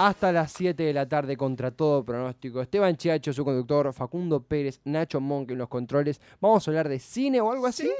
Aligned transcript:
hasta 0.00 0.32
las 0.32 0.52
7 0.52 0.82
de 0.82 0.94
la 0.94 1.06
tarde 1.06 1.36
contra 1.36 1.70
todo 1.70 2.02
pronóstico. 2.02 2.62
Esteban 2.62 2.96
Chiacho, 2.96 3.34
su 3.34 3.44
conductor, 3.44 3.92
Facundo 3.92 4.42
Pérez, 4.42 4.80
Nacho 4.84 5.20
Monk 5.20 5.50
en 5.50 5.58
los 5.58 5.68
controles. 5.68 6.20
Vamos 6.40 6.66
a 6.66 6.70
hablar 6.70 6.88
de 6.88 6.98
cine 6.98 7.38
o 7.40 7.52
algo 7.52 7.66
así. 7.66 7.90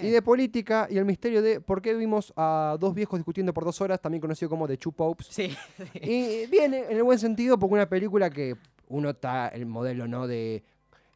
Y 0.00 0.10
de 0.10 0.22
política 0.22 0.86
y 0.88 0.98
el 0.98 1.04
misterio 1.04 1.42
de 1.42 1.60
por 1.60 1.82
qué 1.82 1.94
vimos 1.94 2.32
a 2.36 2.76
dos 2.78 2.94
viejos 2.94 3.18
discutiendo 3.18 3.52
por 3.52 3.64
dos 3.64 3.80
horas, 3.80 4.00
también 4.00 4.20
conocido 4.20 4.48
como 4.48 4.68
The 4.68 4.76
Two 4.76 4.92
Popes. 4.92 5.26
Sí. 5.28 5.56
Y 5.94 6.46
viene 6.46 6.84
en 6.88 6.98
el 6.98 7.02
buen 7.02 7.18
sentido 7.18 7.58
porque 7.58 7.74
una 7.74 7.88
película 7.88 8.30
que 8.30 8.54
uno 8.88 9.10
está 9.10 9.48
el 9.48 9.66
modelo, 9.66 10.06
¿no? 10.06 10.28
De 10.28 10.62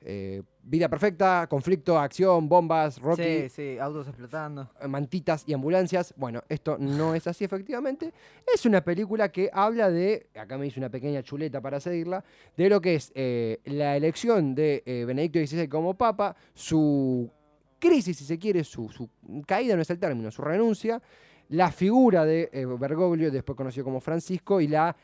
eh, 0.03 0.43
vida 0.63 0.89
perfecta, 0.89 1.47
conflicto, 1.49 1.99
acción, 1.99 2.49
bombas, 2.49 2.99
Rocky, 3.01 3.23
Sí, 3.23 3.49
sí, 3.49 3.79
autos 3.79 4.07
explotando. 4.09 4.71
mantitas 4.89 5.45
y 5.47 5.53
ambulancias. 5.53 6.15
Bueno, 6.17 6.43
esto 6.49 6.77
no 6.79 7.15
es 7.15 7.27
así 7.27 7.45
efectivamente. 7.45 8.13
Es 8.53 8.65
una 8.65 8.83
película 8.83 9.31
que 9.31 9.51
habla 9.53 9.91
de, 9.91 10.29
acá 10.35 10.57
me 10.57 10.67
hice 10.67 10.81
una 10.81 10.89
pequeña 10.91 11.23
chuleta 11.23 11.61
para 11.61 11.81
seguirla, 11.81 12.25
de 12.57 12.69
lo 12.69 12.81
que 12.81 12.95
es 12.95 13.13
eh, 13.15 13.61
la 13.65 13.97
elección 13.97 14.55
de 14.55 14.83
eh, 14.87 15.05
Benedicto 15.07 15.39
XVI 15.39 15.69
como 15.69 15.95
papa, 15.95 16.35
su 16.55 17.31
crisis, 17.79 18.17
si 18.19 18.25
se 18.25 18.39
quiere, 18.39 18.65
su, 18.65 18.89
su 18.89 19.09
caída 19.47 19.75
no 19.77 19.83
es 19.83 19.91
el 19.91 19.99
término, 19.99 20.31
su 20.31 20.43
renuncia, 20.43 21.01
la 21.49 21.73
figura 21.73 22.25
de 22.25 22.49
eh, 22.53 22.65
Bergoglio, 22.65 23.31
después 23.31 23.57
conocido 23.57 23.85
como 23.85 24.01
Francisco, 24.01 24.61
y 24.61 24.69
la 24.69 24.95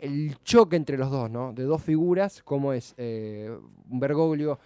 el 0.00 0.36
choque 0.44 0.76
entre 0.76 0.96
los 0.96 1.10
dos, 1.10 1.30
¿no? 1.30 1.52
De 1.52 1.64
dos 1.64 1.82
figuras, 1.82 2.42
como 2.42 2.72
es 2.72 2.94
eh, 2.96 3.56
Bergoglio, 3.86 4.58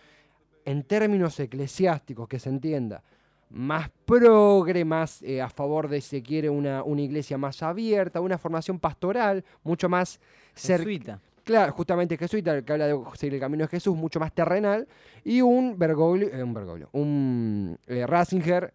en 0.65 0.83
términos 0.84 1.38
eclesiásticos, 1.41 2.29
que 2.29 2.38
se 2.38 2.48
entienda, 2.48 3.02
más 3.51 3.91
progre, 4.05 4.85
más 4.85 5.23
eh, 5.23 5.41
a 5.41 5.48
favor 5.48 5.88
de, 5.88 6.01
si 6.01 6.09
se 6.09 6.23
quiere, 6.23 6.48
una, 6.48 6.83
una 6.83 7.02
iglesia 7.02 7.37
más 7.37 7.62
abierta, 7.62 8.21
una 8.21 8.38
formación 8.38 8.79
pastoral, 8.79 9.45
mucho 9.65 9.88
más 9.88 10.21
cercana. 10.55 10.91
Jesuita. 10.91 11.21
Claro, 11.43 11.73
justamente 11.73 12.16
jesuita, 12.16 12.62
que 12.62 12.73
habla 12.73 12.87
de 12.87 12.99
seguir 13.15 13.35
el 13.35 13.40
camino 13.40 13.65
de 13.65 13.68
Jesús, 13.68 13.96
mucho 13.96 14.21
más 14.21 14.33
terrenal, 14.33 14.87
y 15.24 15.40
un 15.40 15.77
Bergoglio, 15.79 16.29
eh, 16.29 16.43
un 16.43 16.55
Bergoglio, 16.55 16.88
un 16.93 17.79
eh, 17.87 18.07
Ratzinger, 18.07 18.73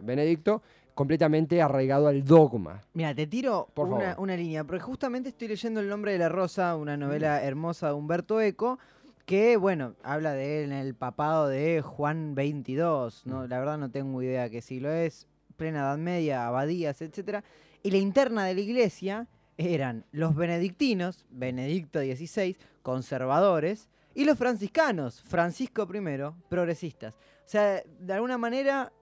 Benedicto, 0.00 0.60
completamente 0.94 1.62
arraigado 1.62 2.08
al 2.08 2.24
dogma. 2.24 2.82
Mira, 2.94 3.14
te 3.14 3.26
tiro 3.26 3.68
Por 3.74 3.88
una, 3.88 4.36
línea, 4.36 4.64
porque 4.64 4.80
justamente 4.80 5.30
estoy 5.30 5.48
leyendo 5.48 5.80
El 5.80 5.88
nombre 5.88 6.12
de 6.12 6.18
la 6.18 6.28
rosa, 6.28 6.76
una 6.76 6.96
novela 6.96 7.42
hermosa 7.42 7.88
de 7.88 7.92
Humberto 7.94 8.40
Eco, 8.40 8.78
que, 9.26 9.56
bueno, 9.56 9.94
habla 10.02 10.32
de 10.32 10.64
él 10.64 10.72
en 10.72 10.78
el 10.78 10.94
papado 10.94 11.48
de 11.48 11.80
Juan 11.80 12.34
XXII, 12.34 12.76
¿no? 13.24 13.46
La 13.46 13.58
verdad 13.58 13.78
no 13.78 13.90
tengo 13.90 14.22
idea 14.22 14.50
qué 14.50 14.60
siglo 14.60 14.90
es, 14.90 15.26
plena 15.56 15.80
Edad 15.80 15.98
Media, 15.98 16.46
abadías, 16.46 17.00
etcétera. 17.00 17.44
Y 17.82 17.90
la 17.90 17.98
interna 17.98 18.44
de 18.44 18.54
la 18.54 18.60
iglesia 18.60 19.28
eran 19.56 20.04
los 20.12 20.34
benedictinos, 20.34 21.24
Benedicto 21.30 22.00
XVI, 22.00 22.56
conservadores, 22.82 23.88
y 24.14 24.24
los 24.24 24.36
franciscanos, 24.36 25.22
Francisco 25.22 25.88
I, 25.92 26.32
progresistas. 26.48 27.14
O 27.14 27.48
sea, 27.48 27.82
de 28.00 28.12
alguna 28.12 28.38
manera 28.38 28.92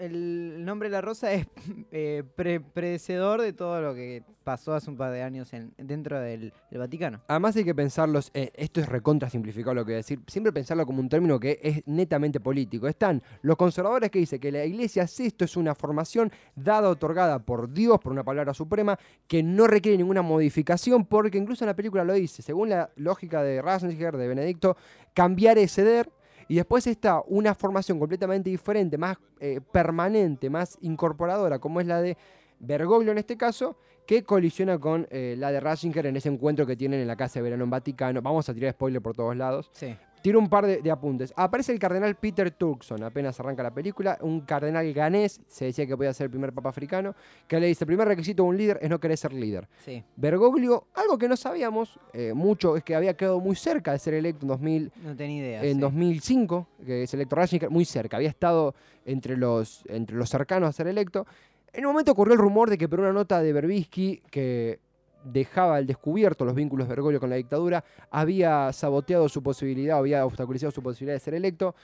el 0.00 0.64
nombre 0.64 0.88
de 0.88 0.94
la 0.94 1.00
rosa 1.00 1.32
es 1.32 1.46
eh, 1.92 2.24
pre- 2.34 2.60
predecedor 2.60 3.42
de 3.42 3.52
todo 3.52 3.80
lo 3.80 3.94
que 3.94 4.22
pasó 4.42 4.74
hace 4.74 4.90
un 4.90 4.96
par 4.96 5.12
de 5.12 5.22
años 5.22 5.52
en, 5.52 5.72
dentro 5.76 6.18
del, 6.18 6.52
Vaticano. 6.72 7.20
Además 7.28 7.54
hay 7.56 7.64
que 7.64 7.74
pensarlos, 7.74 8.30
eh, 8.34 8.50
esto 8.54 8.80
es 8.80 8.88
recontra 8.88 9.28
simplificado 9.28 9.74
lo 9.74 9.84
que 9.84 9.90
voy 9.90 9.94
a 9.94 9.96
decir, 9.98 10.20
siempre 10.26 10.52
pensarlo 10.52 10.86
como 10.86 11.00
un 11.00 11.08
término 11.08 11.38
que 11.38 11.60
es 11.62 11.82
netamente 11.86 12.40
político. 12.40 12.88
Están 12.88 13.22
los 13.42 13.56
conservadores 13.56 14.10
que 14.10 14.18
dicen 14.18 14.40
que 14.40 14.50
la 14.50 14.64
iglesia 14.64 15.06
si 15.06 15.26
esto 15.26 15.44
es 15.44 15.56
una 15.56 15.74
formación 15.74 16.32
dada, 16.56 16.88
otorgada 16.88 17.38
por 17.38 17.72
Dios, 17.72 18.00
por 18.00 18.12
una 18.12 18.24
palabra 18.24 18.54
suprema, 18.54 18.98
que 19.28 19.42
no 19.42 19.66
requiere 19.66 19.98
ninguna 19.98 20.22
modificación, 20.22 21.04
porque 21.04 21.38
incluso 21.38 21.64
en 21.64 21.68
la 21.68 21.76
película 21.76 22.02
lo 22.02 22.14
dice, 22.14 22.42
según 22.42 22.70
la 22.70 22.90
lógica 22.96 23.42
de 23.42 23.60
Ratzinger, 23.60 24.16
de 24.16 24.26
Benedicto, 24.26 24.76
cambiar 25.14 25.58
es 25.58 25.74
ceder. 25.74 26.10
Y 26.50 26.56
después 26.56 26.84
está 26.88 27.22
una 27.28 27.54
formación 27.54 28.00
completamente 28.00 28.50
diferente, 28.50 28.98
más 28.98 29.16
eh, 29.38 29.60
permanente, 29.70 30.50
más 30.50 30.76
incorporadora, 30.80 31.60
como 31.60 31.80
es 31.80 31.86
la 31.86 32.02
de 32.02 32.16
Bergoglio 32.58 33.12
en 33.12 33.18
este 33.18 33.36
caso, 33.36 33.76
que 34.04 34.24
colisiona 34.24 34.76
con 34.76 35.06
eh, 35.12 35.36
la 35.38 35.52
de 35.52 35.60
Ratzinger 35.60 36.06
en 36.06 36.16
ese 36.16 36.28
encuentro 36.28 36.66
que 36.66 36.74
tienen 36.74 36.98
en 36.98 37.06
la 37.06 37.14
Casa 37.14 37.38
de 37.38 37.44
Verano 37.44 37.62
en 37.62 37.70
Vaticano. 37.70 38.20
Vamos 38.20 38.48
a 38.48 38.54
tirar 38.54 38.72
spoiler 38.72 39.00
por 39.00 39.14
todos 39.14 39.36
lados. 39.36 39.70
Sí. 39.72 39.96
Tiro 40.22 40.38
un 40.38 40.48
par 40.48 40.66
de, 40.66 40.82
de 40.82 40.90
apuntes. 40.90 41.32
Aparece 41.36 41.72
el 41.72 41.78
cardenal 41.78 42.14
Peter 42.16 42.50
Turkson, 42.50 43.02
apenas 43.02 43.38
arranca 43.40 43.62
la 43.62 43.72
película, 43.72 44.18
un 44.20 44.42
cardenal 44.42 44.92
ganés, 44.92 45.40
se 45.46 45.66
decía 45.66 45.86
que 45.86 45.96
podía 45.96 46.12
ser 46.12 46.26
el 46.26 46.30
primer 46.30 46.52
papa 46.52 46.68
africano, 46.68 47.14
que 47.48 47.58
le 47.58 47.66
dice, 47.66 47.84
el 47.84 47.86
primer 47.86 48.08
requisito 48.08 48.42
de 48.42 48.48
un 48.48 48.56
líder 48.56 48.78
es 48.82 48.90
no 48.90 49.00
querer 49.00 49.16
ser 49.16 49.32
líder. 49.32 49.68
Sí, 49.84 50.02
Bergoglio, 50.16 50.88
algo 50.94 51.16
que 51.16 51.28
no 51.28 51.36
sabíamos 51.36 51.98
eh, 52.12 52.32
mucho, 52.34 52.76
es 52.76 52.84
que 52.84 52.94
había 52.94 53.16
quedado 53.16 53.40
muy 53.40 53.56
cerca 53.56 53.92
de 53.92 53.98
ser 53.98 54.14
electo 54.14 54.44
en 54.44 54.48
2000, 54.48 54.92
no 55.04 55.16
tenía 55.16 55.38
idea. 55.38 55.64
en 55.64 55.74
sí. 55.74 55.80
2005, 55.80 56.66
que 56.84 57.02
es 57.04 57.14
electo 57.14 57.36
Ratzinger, 57.36 57.70
muy 57.70 57.84
cerca, 57.84 58.16
había 58.16 58.28
estado 58.28 58.74
entre 59.04 59.36
los, 59.36 59.82
entre 59.88 60.16
los 60.16 60.28
cercanos 60.28 60.68
a 60.68 60.72
ser 60.72 60.86
electo. 60.86 61.26
En 61.72 61.86
un 61.86 61.92
momento 61.92 62.12
ocurrió 62.12 62.34
el 62.34 62.40
rumor 62.40 62.68
de 62.68 62.76
que 62.76 62.88
por 62.88 63.00
una 63.00 63.12
nota 63.12 63.40
de 63.40 63.52
Berbisky 63.52 64.22
que 64.30 64.80
dejaba 65.24 65.76
al 65.76 65.86
descubierto 65.86 66.44
los 66.44 66.54
vínculos 66.54 66.86
de 66.88 66.94
Bergoglio 66.94 67.20
con 67.20 67.30
la 67.30 67.36
dictadura, 67.36 67.84
había 68.10 68.72
saboteado 68.72 69.28
su 69.28 69.42
posibilidad, 69.42 69.98
había 69.98 70.24
obstaculizado 70.24 70.70
su 70.72 70.82
posibilidad 70.82 71.14
de 71.16 71.20
ser 71.20 71.34
electo. 71.34 71.74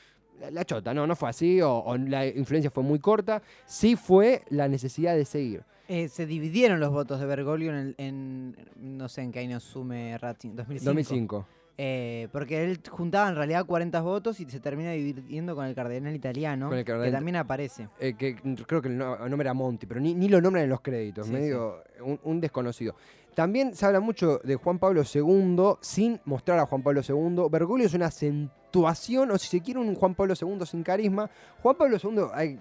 La, 0.41 0.51
la 0.51 0.65
chota, 0.65 0.93
no, 0.93 1.07
no 1.07 1.17
fue 1.17 1.31
así, 1.31 1.61
o, 1.63 1.79
o 1.79 1.97
la 1.97 2.27
influencia 2.27 2.71
fue 2.71 2.83
muy 2.83 2.99
corta, 2.99 3.41
sí 3.65 3.97
fue 3.97 4.43
la 4.51 4.69
necesidad 4.69 5.15
de 5.17 5.25
seguir. 5.25 5.63
Eh, 5.89 6.09
se 6.09 6.27
dividieron 6.27 6.81
los 6.81 6.91
votos 6.93 7.21
de 7.21 7.27
Bergoglio 7.27 7.71
en, 7.71 7.77
el- 7.77 7.95
en- 7.99 8.57
no 8.77 9.09
sé 9.09 9.23
en 9.23 9.33
qué 9.33 9.39
año 9.41 9.61
sume 9.61 10.19
Ratzinger, 10.19 10.57
2005. 10.57 10.85
2005. 10.85 11.47
Eh, 11.79 12.29
porque 12.33 12.65
él 12.65 12.81
juntaba 12.91 13.29
en 13.29 13.35
realidad 13.37 13.67
40 13.67 14.01
votos 14.01 14.41
y 14.41 14.47
se 14.49 14.61
termina 14.61 14.93
dividiendo 14.93 15.55
con 15.55 15.67
el 15.67 15.75
cardenal 15.75 16.15
italiano, 16.15 16.71
Con 16.71 16.79
el 16.79 16.85
cardenal- 16.87 17.11
que 17.11 17.13
también 17.13 17.37
aparece. 17.37 17.89
eh, 18.01 18.15
que 18.15 18.35
creo 18.67 18.81
que 18.81 18.89
el 18.89 18.97
no- 18.97 19.23
el 19.23 19.29
nombre 19.29 19.45
era 19.47 19.53
Monti, 19.53 19.85
pero 19.87 20.01
ni, 20.01 20.15
ni 20.15 20.29
lo 20.29 20.41
nombran 20.41 20.65
en 20.65 20.71
los 20.71 20.81
créditos, 20.81 21.27
Sí, 21.27 21.33
medio 21.35 21.83
un, 22.03 22.19
un 22.25 22.41
desconocido. 22.41 22.95
También 23.35 23.75
se 23.75 23.85
habla 23.85 24.01
mucho 24.01 24.39
de 24.43 24.57
Juan 24.57 24.79
Pablo 24.79 25.03
II 25.05 25.75
sin 25.83 26.19
mostrar 26.25 26.59
a 26.59 26.65
Juan 26.65 26.83
Pablo 26.83 27.03
II. 27.07 27.49
Bergoglio 27.51 27.87
es 27.87 27.93
una 27.93 28.07
acentuación, 28.07 29.31
o 29.31 29.37
si 29.39 29.49
se 29.49 29.61
quiere, 29.61 29.79
un 29.81 29.95
Juan 29.95 30.15
Pablo 30.15 30.33
II 30.41 30.65
sin 30.65 30.83
carisma. 30.83 31.29
Juan 31.63 31.77
Pablo 31.77 31.99
II, 32.03 32.29
hay- 32.33 32.59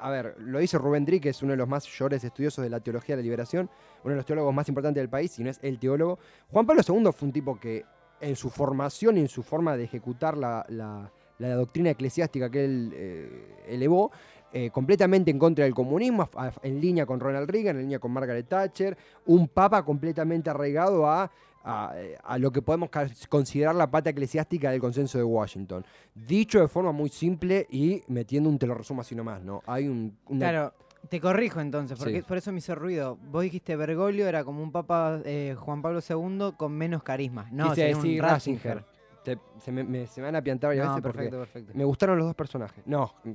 a 0.00 0.10
ver, 0.10 0.34
lo 0.38 0.58
dice 0.60 0.78
Rubén 0.78 1.04
Dri, 1.04 1.20
que 1.20 1.28
es 1.30 1.42
uno 1.42 1.52
de 1.52 1.58
los 1.58 1.68
más 1.68 1.84
mayores 1.86 2.24
estudiosos 2.24 2.62
de 2.62 2.70
la 2.70 2.80
teología 2.80 3.16
de 3.16 3.22
la 3.22 3.24
liberación, 3.24 3.68
uno 4.04 4.10
de 4.12 4.16
los 4.16 4.24
teólogos 4.26 4.54
más 4.54 4.66
importantes 4.70 5.02
del 5.02 5.10
país, 5.10 5.32
si 5.32 5.44
no 5.44 5.50
es 5.50 5.58
el 5.62 5.78
teólogo. 5.78 6.18
Juan 6.50 6.66
Pablo 6.66 6.82
II 6.86 7.10
fue 7.12 7.26
un 7.26 7.32
tipo 7.32 7.58
que 7.60 7.84
en 8.20 8.36
su 8.36 8.50
formación 8.50 9.18
y 9.18 9.20
en 9.20 9.28
su 9.28 9.42
forma 9.42 9.76
de 9.76 9.84
ejecutar 9.84 10.36
la, 10.36 10.64
la- 10.68 11.10
doctrina 11.54 11.90
eclesiástica 11.90 12.50
que 12.50 12.64
él 12.64 12.92
eh, 12.94 13.64
elevó, 13.68 14.10
eh, 14.52 14.70
completamente 14.70 15.30
en 15.30 15.38
contra 15.38 15.64
del 15.64 15.74
comunismo, 15.74 16.28
en 16.62 16.80
línea 16.80 17.04
con 17.04 17.20
Ronald 17.20 17.50
Reagan, 17.50 17.76
en 17.76 17.82
línea 17.82 17.98
con 17.98 18.10
Margaret 18.12 18.48
Thatcher, 18.48 18.96
un 19.26 19.48
papa 19.48 19.84
completamente 19.84 20.48
arraigado 20.48 21.06
a, 21.06 21.30
a, 21.62 22.38
lo 22.38 22.50
que 22.50 22.62
podemos 22.62 22.88
considerar 23.28 23.74
la 23.74 23.90
pata 23.90 24.10
eclesiástica 24.10 24.70
del 24.70 24.80
consenso 24.80 25.18
de 25.18 25.24
Washington. 25.24 25.84
Dicho 26.14 26.60
de 26.60 26.68
forma 26.68 26.92
muy 26.92 27.10
simple 27.10 27.66
y 27.70 28.02
metiendo 28.06 28.48
un 28.48 28.58
te 28.58 28.66
lo 28.66 28.74
resumo 28.74 29.00
así 29.02 29.14
nomás, 29.14 29.42
¿no? 29.42 29.62
Hay 29.66 29.88
un... 29.88 30.16
Claro, 30.38 30.72
te 31.08 31.20
corrijo 31.20 31.60
entonces, 31.60 31.98
porque 31.98 32.20
Sí. 32.20 32.26
por 32.26 32.36
eso 32.36 32.52
me 32.52 32.58
hizo 32.58 32.74
ruido. 32.74 33.16
Vos 33.30 33.42
dijiste 33.42 33.76
Bergoglio 33.76 34.26
era 34.28 34.44
como 34.44 34.62
un 34.62 34.72
papa 34.72 35.20
eh, 35.24 35.54
Juan 35.58 35.82
Pablo 35.82 36.00
II 36.08 36.52
con 36.56 36.72
menos 36.72 37.02
carisma. 37.02 37.48
No, 37.50 37.64
quise 37.64 37.74
sería 37.76 37.96
un 37.96 38.02
decir 38.02 38.22
Ratzinger. 38.22 38.74
Ratzinger. 38.76 38.96
Te- 39.24 39.38
se, 39.60 39.72
me, 39.72 39.82
me- 39.84 40.06
se 40.06 40.20
me 40.20 40.26
van 40.26 40.36
a 40.36 40.42
piantar 40.42 40.68
varias 40.70 40.86
No, 40.86 40.92
veces 40.92 41.02
porque 41.02 41.16
perfecto, 41.18 41.38
perfecto. 41.38 41.72
me 41.74 41.84
gustaron 41.84 42.16
los 42.18 42.26
dos 42.28 42.34
personajes. 42.36 42.82
No, 42.86 43.12
mm, 43.24 43.30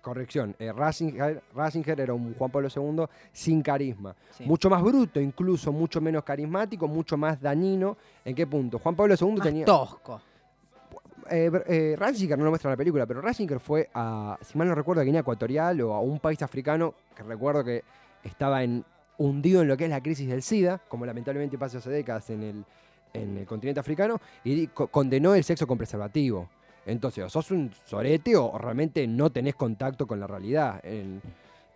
corrección. 0.00 0.54
eh, 0.58 0.72
Ratzinger, 0.72 1.42
Ratzinger 1.54 2.00
era 2.00 2.14
un 2.14 2.32
Juan 2.34 2.50
Pablo 2.50 2.68
II 2.74 3.04
sin 3.32 3.60
carisma. 3.62 4.14
Sí. 4.30 4.44
Mucho 4.46 4.70
más 4.70 4.82
bruto, 4.82 5.20
incluso 5.20 5.72
mucho 5.72 6.00
menos 6.00 6.22
carismático, 6.24 6.86
mucho 6.88 7.16
más 7.16 7.40
dañino. 7.40 7.96
¿En 8.24 8.34
qué 8.34 8.46
punto? 8.46 8.78
Juan 8.78 8.94
Pablo 8.94 9.14
II 9.20 9.32
Más 9.32 9.42
tenía. 9.42 9.64
tosco. 9.66 10.20
Eh, 11.30 11.50
eh, 11.66 11.96
Ratzinger 11.98 12.38
no 12.38 12.44
lo 12.44 12.50
muestra 12.50 12.68
en 12.70 12.72
la 12.72 12.76
película, 12.76 13.06
pero 13.06 13.20
Ratzinger 13.20 13.60
fue 13.60 13.88
a, 13.94 14.38
si 14.42 14.56
mal 14.58 14.68
no 14.68 14.74
recuerdo, 14.74 15.00
a 15.02 15.04
Guinea 15.04 15.20
Ecuatorial 15.22 15.80
o 15.82 15.94
a 15.94 16.00
un 16.00 16.18
país 16.20 16.40
africano 16.42 16.94
que 17.16 17.22
recuerdo 17.22 17.64
que 17.64 17.82
estaba 18.22 18.62
en, 18.62 18.84
hundido 19.18 19.62
en 19.62 19.68
lo 19.68 19.76
que 19.76 19.84
es 19.84 19.90
la 19.90 20.00
crisis 20.02 20.28
del 20.28 20.42
SIDA, 20.42 20.78
como 20.88 21.06
lamentablemente 21.06 21.56
pasa 21.58 21.78
hace 21.78 21.90
décadas 21.90 22.28
en 22.30 22.42
el, 22.42 22.64
en 23.14 23.38
el 23.38 23.46
continente 23.46 23.80
africano, 23.80 24.20
y 24.44 24.66
co- 24.68 24.88
condenó 24.88 25.34
el 25.34 25.42
sexo 25.44 25.66
con 25.66 25.78
preservativo. 25.78 26.48
Entonces, 26.84 27.24
o 27.24 27.28
sos 27.28 27.50
un 27.50 27.72
sorete 27.86 28.36
o 28.36 28.56
realmente 28.58 29.06
no 29.06 29.30
tenés 29.30 29.54
contacto 29.56 30.06
con 30.06 30.20
la 30.20 30.26
realidad. 30.26 30.80
Eh, 30.84 31.18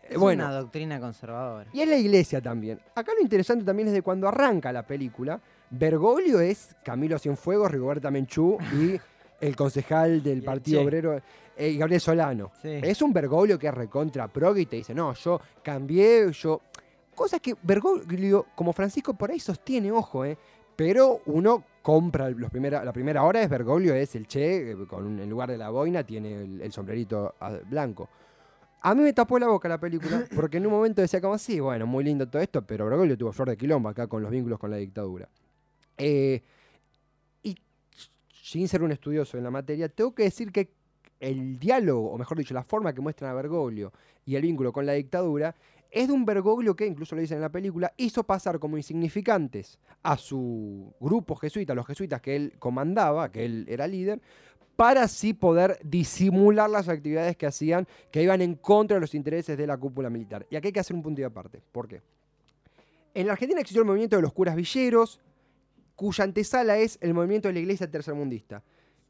Es 0.08 0.18
bueno, 0.18 0.44
una 0.44 0.54
doctrina 0.54 1.00
conservadora. 1.00 1.68
y 1.72 1.80
en 1.80 1.90
la 1.90 1.96
iglesia 1.96 2.40
también. 2.40 2.78
Acá 2.94 3.12
lo 3.16 3.20
interesante 3.22 3.64
también 3.64 3.88
es 3.88 3.94
de 3.94 4.02
cuando 4.02 4.28
arranca 4.28 4.70
la 4.72 4.86
película, 4.86 5.40
Bergoglio 5.70 6.40
es 6.40 6.76
Camilo 6.84 7.18
Cienfuegos, 7.18 7.70
Rigoberta 7.70 8.10
Menchú 8.10 8.58
y 8.72 9.00
el 9.40 9.56
concejal 9.56 10.22
del 10.22 10.42
Partido. 10.42 10.82
Obrero, 10.82 11.20
eh, 11.56 11.76
Gabriel 11.76 12.00
Solano. 12.00 12.52
Sí. 12.60 12.80
Es 12.82 13.02
un 13.02 13.12
Bergoglio 13.12 13.58
que 13.58 13.68
es 13.68 13.74
recontra 13.74 14.28
prog 14.28 14.58
y 14.58 14.66
te 14.66 14.76
dice, 14.76 14.94
no, 14.94 15.14
yo 15.14 15.40
cambié, 15.62 16.30
yo 16.32 16.60
cosa 17.20 17.36
es 17.36 17.42
que 17.42 17.54
Bergoglio, 17.62 18.46
como 18.54 18.72
Francisco, 18.72 19.12
por 19.12 19.30
ahí 19.30 19.38
sostiene, 19.38 19.92
ojo, 19.92 20.24
¿eh? 20.24 20.38
Pero 20.74 21.20
uno 21.26 21.62
compra 21.82 22.30
los 22.30 22.50
primera, 22.50 22.82
la 22.82 22.94
primera 22.94 23.22
hora 23.24 23.42
es 23.42 23.50
Bergoglio, 23.50 23.94
es 23.94 24.14
el 24.14 24.26
Che, 24.26 24.70
eh, 24.70 24.76
con 24.88 25.20
en 25.20 25.28
lugar 25.28 25.50
de 25.50 25.58
la 25.58 25.68
boina 25.68 26.02
tiene 26.02 26.42
el, 26.42 26.62
el 26.62 26.72
sombrerito 26.72 27.34
ah, 27.40 27.58
blanco. 27.68 28.08
A 28.80 28.94
mí 28.94 29.02
me 29.02 29.12
tapó 29.12 29.38
la 29.38 29.48
boca 29.48 29.68
la 29.68 29.78
película, 29.78 30.24
porque 30.34 30.56
en 30.56 30.66
un 30.66 30.72
momento 30.72 31.02
decía 31.02 31.20
como, 31.20 31.36
sí, 31.36 31.60
bueno, 31.60 31.86
muy 31.86 32.04
lindo 32.04 32.26
todo 32.26 32.40
esto, 32.40 32.62
pero 32.62 32.86
Bergoglio 32.86 33.18
tuvo 33.18 33.32
flor 33.32 33.50
de 33.50 33.58
quilombo 33.58 33.90
acá 33.90 34.06
con 34.06 34.22
los 34.22 34.30
vínculos 34.30 34.58
con 34.58 34.70
la 34.70 34.78
dictadura. 34.78 35.28
Eh, 35.98 36.42
sin 38.50 38.66
ser 38.66 38.82
un 38.82 38.90
estudioso 38.90 39.38
en 39.38 39.44
la 39.44 39.50
materia, 39.50 39.88
tengo 39.88 40.12
que 40.12 40.24
decir 40.24 40.50
que 40.50 40.72
el 41.20 41.56
diálogo, 41.60 42.10
o 42.10 42.18
mejor 42.18 42.36
dicho, 42.36 42.52
la 42.52 42.64
forma 42.64 42.92
que 42.92 43.00
muestran 43.00 43.30
a 43.30 43.34
Bergoglio 43.34 43.92
y 44.26 44.34
el 44.34 44.42
vínculo 44.42 44.72
con 44.72 44.84
la 44.86 44.94
dictadura, 44.94 45.54
es 45.88 46.08
de 46.08 46.12
un 46.12 46.24
Bergoglio 46.24 46.74
que, 46.74 46.84
incluso 46.84 47.14
lo 47.14 47.20
dicen 47.20 47.36
en 47.36 47.42
la 47.42 47.52
película, 47.52 47.92
hizo 47.96 48.24
pasar 48.24 48.58
como 48.58 48.76
insignificantes 48.76 49.78
a 50.02 50.16
su 50.16 50.92
grupo 50.98 51.36
jesuita, 51.36 51.76
los 51.76 51.86
jesuitas 51.86 52.20
que 52.20 52.34
él 52.34 52.54
comandaba, 52.58 53.30
que 53.30 53.44
él 53.44 53.66
era 53.68 53.86
líder, 53.86 54.20
para 54.74 55.04
así 55.04 55.32
poder 55.32 55.78
disimular 55.84 56.68
las 56.68 56.88
actividades 56.88 57.36
que 57.36 57.46
hacían, 57.46 57.86
que 58.10 58.20
iban 58.20 58.40
en 58.40 58.56
contra 58.56 58.96
de 58.96 59.00
los 59.00 59.14
intereses 59.14 59.56
de 59.56 59.66
la 59.66 59.76
cúpula 59.76 60.10
militar. 60.10 60.44
Y 60.50 60.56
aquí 60.56 60.68
hay 60.68 60.72
que 60.72 60.80
hacer 60.80 60.96
un 60.96 61.02
punto 61.02 61.20
de 61.20 61.26
aparte. 61.26 61.62
¿Por 61.70 61.86
qué? 61.86 62.02
En 63.14 63.26
la 63.26 63.34
Argentina 63.34 63.60
existió 63.60 63.82
el 63.82 63.86
movimiento 63.86 64.16
de 64.16 64.22
los 64.22 64.32
curas 64.32 64.56
villeros, 64.56 65.20
cuya 66.00 66.24
antesala 66.24 66.78
es 66.78 66.96
el 67.02 67.12
movimiento 67.12 67.48
de 67.48 67.52
la 67.52 67.60
iglesia 67.60 67.90
tercermundista. 67.90 68.62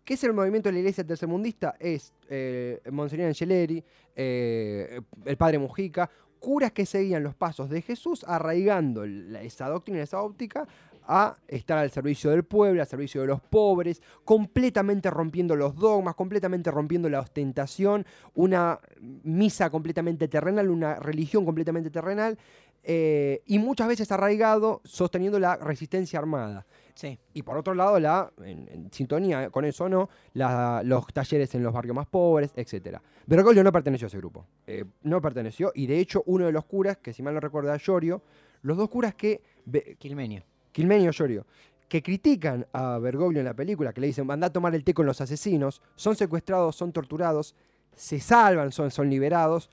¿Qué 0.05 0.15
es 0.15 0.25
el 0.25 0.33
movimiento 0.33 0.71
de 0.71 0.73
la 0.73 0.79
iglesia 0.81 1.07
tercermundista? 1.07 1.77
Es 1.79 2.13
eh, 2.29 2.81
Monseñor 2.91 3.29
Angeleri, 3.29 3.85
eh, 4.17 5.01
el 5.25 5.37
padre 5.37 5.61
Mujica, 5.61 6.11
curas 6.41 6.73
que 6.73 6.85
seguían 6.85 7.23
los 7.23 7.37
pasos 7.37 7.71
de 7.71 7.81
Jesús, 7.81 8.25
arraigando 8.27 9.05
esa 9.05 9.69
doctrina, 9.69 10.03
esa 10.03 10.21
óptica, 10.21 10.67
a 11.07 11.37
estar 11.47 11.79
al 11.79 11.93
servicio 11.93 12.31
del 12.31 12.43
pueblo, 12.43 12.81
al 12.83 12.89
servicio 12.89 13.21
de 13.21 13.29
los 13.29 13.41
pobres, 13.41 14.03
completamente 14.25 15.11
rompiendo 15.11 15.55
los 15.55 15.77
dogmas, 15.77 16.17
completamente 16.17 16.73
rompiendo 16.73 17.09
la 17.09 17.21
ostentación, 17.21 18.05
una 18.35 18.81
misa 19.23 19.71
completamente 19.71 20.27
terrenal, 20.27 20.71
una 20.71 20.97
religión 20.97 21.45
completamente 21.45 21.89
terrenal, 21.91 22.37
eh, 22.83 23.43
y 23.47 23.59
muchas 23.59 23.89
veces 23.89 24.11
arraigado 24.11 24.81
sosteniendo 24.85 25.39
la 25.39 25.57
resistencia 25.57 26.19
armada. 26.19 26.67
Sí. 27.01 27.19
Y 27.33 27.43
por 27.43 27.57
otro 27.57 27.73
lado, 27.73 27.99
la, 27.99 28.31
en, 28.45 28.69
en 28.69 28.93
sintonía 28.93 29.49
con 29.49 29.65
eso 29.65 29.89
no, 29.89 30.11
la- 30.35 30.83
los 30.85 31.07
talleres 31.15 31.55
en 31.55 31.63
los 31.63 31.73
barrios 31.73 31.97
más 31.97 32.07
pobres, 32.07 32.53
etc. 32.57 32.99
Bergoglio 33.27 33.65
no 33.65 33.73
perteneció 33.73 34.05
a 34.05 34.09
ese 34.09 34.19
grupo. 34.19 34.45
eh, 34.67 34.85
no 35.05 35.19
perteneció. 35.23 35.73
Y 35.75 35.87
de 35.87 35.99
hecho, 35.99 36.23
uno 36.27 36.45
de 36.45 36.53
los 36.53 36.67
curas, 36.67 36.99
que 36.99 37.15
si 37.15 37.23
mal 37.23 37.33
no 37.33 37.41
recuerdo, 37.41 37.71
era 37.71 37.79
Llorio, 37.79 38.21
los 38.63 38.77
dos 38.77 38.91
curas 38.91 39.15
que. 39.15 39.43
Be- 39.65 39.97
Quilmenio. 39.99 40.43
Quilmenio 40.73 41.11
Llorio, 41.11 41.47
que 41.89 42.03
critican 42.03 42.67
a 42.75 42.99
Bergoglio 42.99 43.41
en 43.41 43.47
la 43.47 43.55
película, 43.55 43.95
que 43.95 44.03
le 44.03 44.09
dicen, 44.09 44.31
anda 44.31 44.49
a 44.49 44.53
tomar 44.53 44.75
el 44.75 44.85
té 44.85 44.93
con 44.93 45.07
los 45.07 45.23
asesinos, 45.23 45.81
son 45.97 46.17
secuestrados, 46.17 46.77
son 46.77 46.93
torturados, 46.93 47.57
se 47.97 48.21
salvan, 48.21 48.73
son, 48.73 48.91
son 48.91 49.09
liberados. 49.09 49.71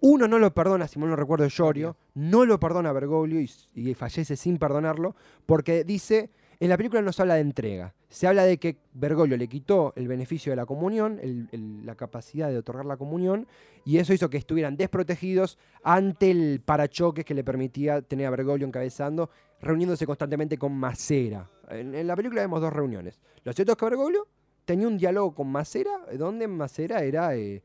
Uno 0.00 0.28
no 0.28 0.38
lo 0.38 0.54
perdona, 0.54 0.86
si 0.86 1.00
mal 1.00 1.10
no 1.10 1.16
recuerdo, 1.16 1.48
Llorio, 1.48 1.96
no 2.14 2.44
lo 2.44 2.60
perdona 2.60 2.90
a 2.90 2.92
Bergoglio 2.92 3.40
y, 3.40 3.50
y 3.74 3.94
fallece 3.94 4.36
sin 4.36 4.56
perdonarlo, 4.58 5.16
porque 5.44 5.82
dice, 5.82 6.30
en 6.60 6.68
la 6.68 6.76
película 6.76 7.02
no 7.02 7.12
se 7.12 7.22
habla 7.22 7.34
de 7.34 7.42
entrega, 7.42 7.94
se 8.08 8.26
habla 8.26 8.44
de 8.44 8.58
que 8.58 8.78
Bergoglio 8.92 9.36
le 9.36 9.46
quitó 9.48 9.92
el 9.94 10.08
beneficio 10.08 10.50
de 10.50 10.56
la 10.56 10.66
comunión, 10.66 11.20
la 11.52 11.94
capacidad 11.94 12.48
de 12.48 12.58
otorgar 12.58 12.84
la 12.84 12.96
comunión, 12.96 13.46
y 13.84 13.98
eso 13.98 14.12
hizo 14.12 14.28
que 14.28 14.38
estuvieran 14.38 14.76
desprotegidos 14.76 15.56
ante 15.84 16.30
el 16.32 16.60
parachoques 16.64 17.24
que 17.24 17.34
le 17.34 17.44
permitía 17.44 18.02
tener 18.02 18.26
a 18.26 18.30
Bergoglio 18.30 18.66
encabezando, 18.66 19.30
reuniéndose 19.60 20.04
constantemente 20.04 20.58
con 20.58 20.72
Macera. 20.72 21.48
En, 21.70 22.06
la 22.06 22.16
película 22.16 22.40
vemos 22.40 22.60
dos 22.60 22.72
reuniones. 22.72 23.20
Lo 23.44 23.52
cierto 23.52 23.72
es 23.72 23.78
que 23.78 23.84
Bergoglio 23.84 24.26
tenía 24.64 24.88
un 24.88 24.98
diálogo 24.98 25.34
con 25.34 25.48
Macera, 25.48 25.92
donde 26.18 26.48
Macera 26.48 27.02
era 27.04 27.36
eh, 27.36 27.62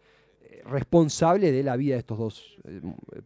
responsable 0.65 1.51
de 1.51 1.63
la 1.63 1.75
vida 1.75 1.93
de 1.95 1.99
estos 1.99 2.17
dos 2.17 2.57
eh, 2.65 2.81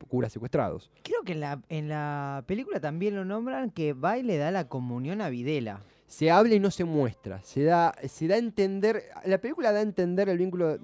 curas 0.08 0.34
secuestrados. 0.34 0.90
Creo 1.04 1.24
que 1.24 1.34
en 1.34 1.40
la, 1.40 1.62
en 1.70 1.90
la 1.90 2.44
película 2.48 2.80
también 2.80 3.16
lo 3.16 3.26
nombran 3.26 3.72
que 3.72 3.94
va 3.94 4.18
y 4.18 4.24
le 4.24 4.38
da 4.38 4.52
la 4.52 4.68
comunión 4.68 5.22
a 5.22 5.30
Videla. 5.30 5.82
se 6.08 6.32
habla 6.32 6.56
y 6.56 6.60
no 6.60 6.72
se 6.72 6.86
muestra. 6.86 7.42
Se 7.44 7.64
da, 7.64 7.94
se 8.08 8.28
da 8.28 8.36
a 8.36 8.40
entender. 8.40 9.04
La 9.26 9.40
película 9.40 9.72
da 9.72 9.80
a 9.80 9.84
entender 9.84 10.30
el 10.30 10.38
vínculo 10.38 10.78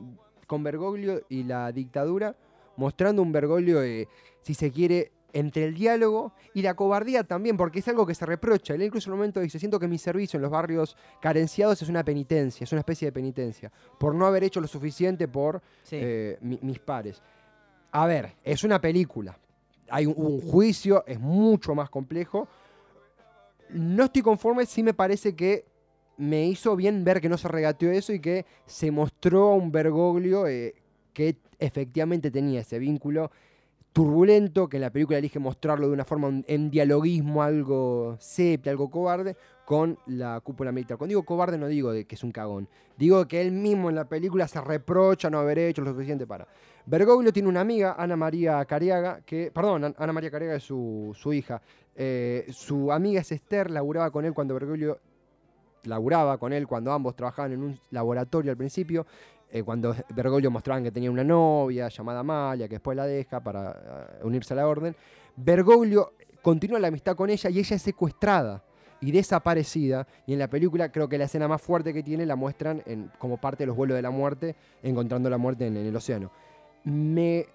con 0.48 0.63
Bergoglio 0.63 1.22
y 1.30 1.44
la 1.44 1.72
dictadura, 1.72 2.36
mostrando 2.78 3.22
un 3.22 3.31
Bergoglio, 3.31 3.81
eh, 3.81 4.07
si 4.42 4.54
se 4.54 4.72
quiere, 4.72 5.12
entre 5.34 5.66
el 5.66 5.74
diálogo 5.74 6.34
y 6.54 6.62
la 6.62 6.76
cobardía 6.76 7.24
también, 7.24 7.58
porque 7.58 7.80
es 7.80 7.88
algo 7.88 8.06
que 8.06 8.14
se 8.16 8.26
reprocha. 8.26 8.76
Él 8.76 8.84
incluso 8.84 9.10
en 9.10 9.14
un 9.14 9.20
momento 9.20 9.40
dice, 9.40 9.60
siento 9.60 9.80
que 9.80 9.88
mi 9.88 9.98
servicio 9.98 10.38
en 10.38 10.44
los 10.44 10.52
barrios 10.52 10.96
carenciados 11.22 11.82
es 11.82 11.90
una 11.90 12.04
penitencia, 12.06 12.64
es 12.64 12.72
una 12.72 12.80
especie 12.82 13.08
de 13.08 13.12
penitencia, 13.12 13.72
por 14.00 14.14
no 14.16 14.26
haber 14.28 14.44
hecho 14.44 14.62
lo 14.62 14.68
suficiente 14.68 15.28
por 15.28 15.62
Sí. 15.84 15.98
eh, 16.00 16.38
mi- 16.42 16.60
mis 16.62 16.80
pares. 16.80 17.22
A 17.92 18.06
ver, 18.06 18.34
es 18.44 18.64
una 18.64 18.80
película. 18.80 19.38
Hay 19.90 20.06
un, 20.06 20.14
un 20.18 20.42
juicio, 20.42 21.04
es 21.06 21.20
mucho 21.20 21.76
más 21.76 21.90
complejo. 21.90 22.48
No 23.70 24.06
estoy 24.06 24.22
conforme, 24.22 24.66
sí 24.66 24.84
me 24.84 24.94
parece 24.94 25.36
que 25.36 25.66
me 26.18 26.46
hizo 26.46 26.76
bien 26.76 27.04
ver 27.04 27.20
que 27.20 27.30
no 27.30 27.38
se 27.38 27.48
regateó 27.48 27.92
eso 27.92 28.14
y 28.14 28.20
que 28.20 28.46
se 28.68 28.92
mostró 28.92 29.50
a 29.52 29.56
un 29.56 29.72
Bergoglio 29.72 30.48
eh, 30.48 30.76
que 31.12 31.38
efectivamente 31.58 32.30
tenía 32.30 32.62
ese 32.62 32.78
vínculo 32.78 33.32
turbulento, 33.94 34.68
que 34.68 34.80
la 34.80 34.90
película 34.90 35.19
elige 35.19 35.40
mostrarlo 35.40 35.88
de 35.88 35.94
una 35.94 36.04
forma 36.04 36.42
en 36.48 36.69
dialoguismo 36.72 37.44
algo 37.44 38.18
sepia, 38.19 38.72
algo 38.72 38.90
cobarde, 38.90 39.38
con 39.66 39.98
la 40.07 40.40
cúpula 40.42 40.72
militar. 40.72 40.98
Cuando 40.98 41.12
digo 41.12 41.24
cobarde 41.24 41.57
no 41.57 41.68
digo 41.68 41.92
de 41.94 42.06
que 42.06 42.16
es 42.16 42.24
un 42.24 42.31
cagón, 42.31 42.68
digo 42.98 43.25
que 43.28 43.40
él 43.40 43.51
mismo 43.51 43.90
en 43.90 43.95
la 43.95 44.06
película 44.10 44.48
se 44.48 44.60
reprocha 44.60 45.30
no 45.30 45.40
haber 45.40 45.60
hecho 45.60 45.81
lo 45.84 45.92
suficiente 45.92 46.28
para. 46.28 46.48
Bergoglio 46.86 47.31
tiene 47.31 47.48
una 47.48 47.62
amiga, 47.62 47.95
Ana 47.98 48.18
María 48.18 48.66
Cariaga, 48.66 49.22
que, 49.22 49.51
perdón, 49.54 49.86
An- 49.86 49.96
Ana 49.98 50.12
María 50.12 50.30
Cariaga 50.31 50.56
es 50.56 50.63
su, 50.63 51.12
su 51.16 51.31
hija. 51.31 51.62
Eh, 51.96 52.46
su 52.51 52.92
amiga 52.92 53.22
es 53.22 53.31
Esther, 53.31 53.69
laburaba 53.72 54.12
con 54.12 54.25
él 54.25 54.34
cuando 54.34 54.56
Bergoglio 54.56 55.00
laburaba 55.84 56.38
con 56.38 56.51
él 56.54 56.66
cuando 56.68 56.92
ambos 56.92 57.16
trabajaban 57.16 57.51
en 57.54 57.62
un 57.62 57.80
laboratorio 57.92 58.51
al 58.51 58.57
principio, 58.57 59.06
eh, 59.54 59.64
cuando 59.64 59.96
Bergoglio 60.14 60.52
mostraban 60.52 60.84
que 60.84 60.92
tenía 60.92 61.10
una 61.12 61.24
novia 61.24 61.88
llamada 61.88 62.20
Amalia, 62.22 62.68
que 62.68 62.76
después 62.76 62.98
la 62.98 63.06
deja 63.06 63.40
para 63.42 63.72
eh, 64.22 64.26
unirse 64.26 64.54
a 64.54 64.58
la 64.58 64.68
orden. 64.68 64.96
Bergoglio 65.38 66.14
continúa 66.42 66.80
la 66.80 66.88
amistad 66.90 67.16
con 67.16 67.30
ella 67.30 67.50
y 67.50 67.60
ella 67.60 67.76
es 67.76 67.82
secuestrada 67.82 68.64
y 69.00 69.12
desaparecida. 69.12 70.08
Y 70.25 70.34
en 70.34 70.39
la 70.39 70.48
película 70.50 70.92
creo 70.92 71.08
que 71.08 71.18
la 71.18 71.25
escena 71.25 71.48
más 71.48 71.62
fuerte 71.62 71.94
que 71.94 72.04
tiene 72.04 72.25
la 72.25 72.36
muestran 72.36 72.82
en- 72.86 73.12
como 73.20 73.38
parte 73.38 73.63
de 73.63 73.68
los 73.68 73.75
vuelos 73.75 73.96
de 73.96 74.01
la 74.01 74.10
muerte, 74.10 74.56
encontrando 74.82 75.30
la 75.30 75.38
muerte 75.38 75.68
en, 75.68 75.77
en 75.77 75.86
el 75.86 75.96
océano. 75.96 76.32
Me, 76.86 77.39
eh, 77.39 77.48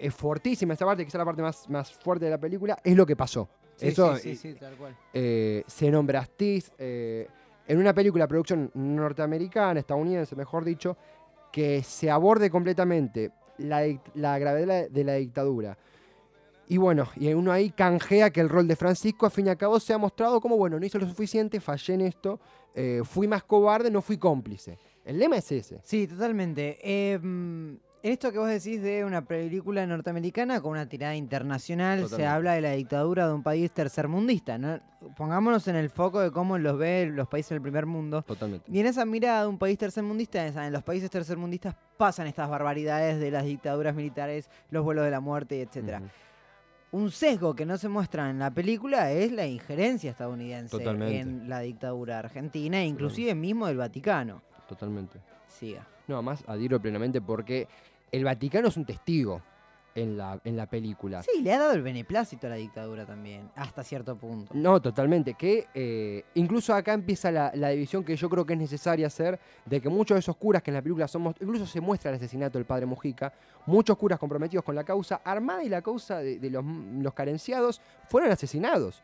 es 0.00 0.14
fortísima 0.14 0.74
esa 0.74 0.84
parte, 0.84 1.04
quizá 1.04 1.18
la 1.18 1.24
parte 1.24 1.42
más, 1.42 1.68
más 1.70 1.92
fuerte 1.92 2.24
de 2.26 2.30
la 2.30 2.38
película, 2.38 2.78
es 2.84 2.94
lo 2.96 3.06
que 3.06 3.16
pasó. 3.16 3.48
Sí, 3.76 3.88
Eso, 3.88 4.16
sí, 4.16 4.36
sí, 4.36 4.54
tal 4.54 4.74
cual. 4.76 4.96
eh, 5.12 5.62
se 5.66 5.90
nombra 5.90 6.20
Astiz, 6.20 6.70
eh, 6.78 7.28
en 7.68 7.78
una 7.78 7.92
película 7.92 8.24
de 8.24 8.28
producción 8.28 8.70
norteamericana, 8.74 9.80
estadounidense, 9.80 10.34
mejor 10.36 10.64
dicho, 10.64 10.96
que 11.56 11.82
se 11.82 12.10
aborde 12.10 12.50
completamente 12.50 13.30
la, 13.56 13.80
la 14.14 14.38
gravedad 14.38 14.90
de 14.90 15.04
la- 15.04 15.14
dictadura. 15.14 15.78
Y 16.68 16.76
bueno, 16.76 17.08
y 17.16 17.32
uno 17.32 17.50
ahí 17.50 17.70
canjea 17.70 18.28
que 18.28 18.42
el 18.42 18.50
rol 18.50 18.68
de 18.68 18.76
Francisco, 18.76 19.24
a 19.24 19.30
fin 19.30 19.46
y 19.46 19.48
a 19.48 19.56
cabo, 19.56 19.80
se 19.80 19.94
ha 19.94 19.98
mostrado 19.98 20.38
como, 20.38 20.58
bueno, 20.58 20.78
no 20.78 20.84
hizo 20.84 20.98
lo 20.98 21.06
suficiente, 21.08 21.58
fallé 21.58 21.94
en 21.94 22.02
esto, 22.02 22.38
eh, 22.74 23.00
fui 23.04 23.26
más 23.26 23.42
cobarde, 23.42 23.90
no 23.90 24.02
fui 24.02 24.18
cómplice. 24.18 24.76
El 25.02 25.18
lema 25.18 25.38
es 25.38 25.50
ese. 25.50 25.80
Sí, 25.82 26.06
totalmente. 26.06 26.78
Mm, 27.22 27.76
en 28.06 28.12
esto 28.12 28.30
que 28.30 28.38
vos 28.38 28.48
decís 28.48 28.80
de 28.80 29.04
una 29.04 29.22
película 29.24 29.84
norteamericana 29.84 30.60
con 30.60 30.70
una 30.70 30.88
tirada 30.88 31.16
internacional, 31.16 31.98
se 31.98 32.04
Totalmente. 32.04 32.26
habla 32.28 32.52
de 32.52 32.60
la 32.60 32.70
dictadura 32.70 33.26
de 33.26 33.34
un 33.34 33.42
país 33.42 33.72
tercermundista. 33.72 34.58
¿no? 34.58 34.78
Pongámonos 35.16 35.66
en 35.66 35.74
el 35.74 35.90
foco 35.90 36.20
de 36.20 36.30
cómo 36.30 36.56
los 36.56 36.78
ve 36.78 37.10
los 37.12 37.26
países 37.26 37.50
del 37.50 37.62
primer 37.62 37.84
mundo. 37.84 38.22
Totalmente. 38.22 38.70
Y 38.70 38.78
en 38.78 38.86
esa 38.86 39.04
mirada 39.04 39.42
de 39.42 39.48
un 39.48 39.58
país 39.58 39.76
tercermundista, 39.76 40.46
en 40.46 40.72
los 40.72 40.84
países 40.84 41.10
tercermundistas 41.10 41.74
pasan 41.96 42.28
estas 42.28 42.48
barbaridades 42.48 43.18
de 43.18 43.28
las 43.32 43.44
dictaduras 43.44 43.96
militares, 43.96 44.48
los 44.70 44.84
vuelos 44.84 45.04
de 45.04 45.10
la 45.10 45.18
muerte, 45.18 45.60
etcétera. 45.60 45.98
Ujú. 45.98 47.02
Un 47.02 47.10
sesgo 47.10 47.56
que 47.56 47.66
no 47.66 47.76
se 47.76 47.88
muestra 47.88 48.30
en 48.30 48.38
la 48.38 48.52
película 48.52 49.10
es 49.10 49.32
la 49.32 49.48
injerencia 49.48 50.12
estadounidense 50.12 50.70
Totalmente. 50.78 51.18
en 51.18 51.48
la 51.48 51.58
dictadura 51.58 52.20
argentina, 52.20 52.78
e 52.80 52.84
inclusive 52.84 53.34
mismo 53.34 53.66
del 53.66 53.78
Vaticano. 53.78 54.42
Totalmente. 54.68 55.18
Siga. 55.48 55.84
No, 56.06 56.22
más 56.22 56.44
adhiero 56.46 56.80
plenamente 56.80 57.20
porque 57.20 57.66
el 58.12 58.24
Vaticano 58.24 58.68
es 58.68 58.76
un 58.76 58.84
testigo. 58.84 59.42
en 59.96 60.18
la, 60.18 60.38
en 60.44 60.58
la 60.58 60.66
película. 60.66 61.22
Sí, 61.22 61.40
le 61.40 61.54
ha 61.54 61.58
dado 61.58 61.72
el 61.72 61.80
beneplácito 61.80 62.46
a 62.46 62.50
la 62.50 62.56
dictadura 62.56 63.06
también, 63.06 63.48
hasta 63.56 63.82
cierto 63.82 64.14
punto. 64.14 64.52
No, 64.54 64.78
totalmente. 64.78 65.32
Que 65.32 65.68
eh, 65.72 66.22
incluso 66.34 66.74
acá 66.74 66.92
empieza 66.92 67.30
la, 67.30 67.50
la 67.54 67.70
división 67.70 68.04
que 68.04 68.14
yo 68.14 68.28
creo 68.28 68.44
que 68.44 68.52
es 68.52 68.58
necesaria 68.58 69.06
hacer, 69.06 69.40
de 69.64 69.80
que 69.80 69.88
muchos 69.88 70.14
de 70.16 70.18
esos 70.18 70.36
curas 70.36 70.62
que 70.62 70.70
en 70.70 70.74
la 70.74 70.82
película 70.82 71.08
somos, 71.08 71.34
incluso 71.40 71.64
se 71.64 71.80
muestra 71.80 72.10
el 72.10 72.16
asesinato 72.18 72.58
del 72.58 72.66
padre 72.66 72.84
Mujica, 72.84 73.32
muchos 73.64 73.96
curas 73.96 74.18
comprometidos 74.18 74.66
con 74.66 74.74
la 74.74 74.84
causa 74.84 75.22
armada 75.24 75.64
y 75.64 75.70
la 75.70 75.80
causa 75.80 76.18
de, 76.18 76.38
de 76.40 76.50
los, 76.50 76.62
los 76.62 77.14
carenciados 77.14 77.80
fueron 78.06 78.30
asesinados. 78.30 79.02